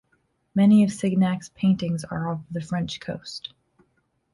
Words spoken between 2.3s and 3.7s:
of the French coast.